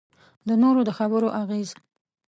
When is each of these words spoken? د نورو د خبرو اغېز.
د 0.47 0.49
نورو 0.61 0.81
د 0.87 0.91
خبرو 0.97 1.27
اغېز. 1.41 1.69